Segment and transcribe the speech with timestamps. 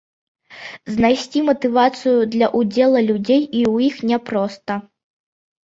[0.95, 3.41] Знайсці матывацыю для ўдзелу людзей
[3.75, 4.83] у іх няпроста.